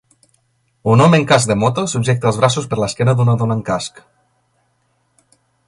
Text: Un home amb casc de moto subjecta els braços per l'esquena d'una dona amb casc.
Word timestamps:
Un 0.93 1.03
home 1.03 1.19
amb 1.19 1.27
casc 1.31 1.51
de 1.51 1.57
moto 1.63 1.83
subjecta 1.91 2.29
els 2.31 2.41
braços 2.43 2.67
per 2.71 2.81
l'esquena 2.81 3.15
d'una 3.21 3.37
dona 3.43 3.57
amb 3.59 3.65
casc. 3.69 4.03